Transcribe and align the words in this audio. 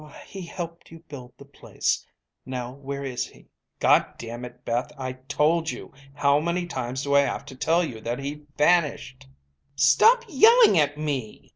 "He 0.25 0.47
helped 0.47 0.89
you 0.89 1.01
build 1.07 1.37
the 1.37 1.45
place. 1.45 2.07
Now 2.43 2.71
where 2.73 3.05
is 3.05 3.27
he?" 3.27 3.49
"Goddammit, 3.79 4.65
Beth, 4.65 4.91
I 4.97 5.13
told 5.13 5.69
you! 5.69 5.93
How 6.15 6.39
many 6.39 6.65
times 6.65 7.03
do 7.03 7.13
I 7.13 7.19
have 7.21 7.45
to 7.45 7.55
tell 7.55 7.83
you 7.83 8.01
that 8.01 8.17
he 8.17 8.47
vanished!" 8.57 9.27
"Stop 9.75 10.25
yelling 10.27 10.79
at 10.79 10.97
me!" 10.97 11.49